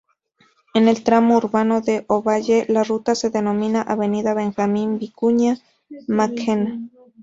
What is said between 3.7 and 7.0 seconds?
avenida Benjamín Vicuña Mackenna.